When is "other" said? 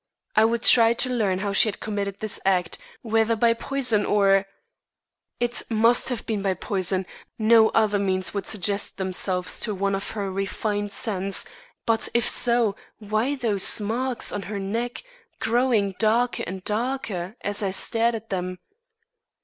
7.69-7.99